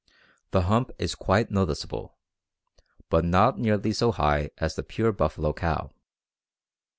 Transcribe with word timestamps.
The 0.49 0.63
hump 0.63 0.89
is 0.97 1.13
quite 1.13 1.51
noticeable, 1.51 2.17
but 3.11 3.23
is 3.23 3.29
not 3.29 3.59
nearly 3.59 3.93
so 3.93 4.11
high 4.11 4.49
as 4.57 4.71
in 4.75 4.81
the 4.81 4.87
pure 4.87 5.11
buffalo 5.11 5.53
cow. 5.53 5.91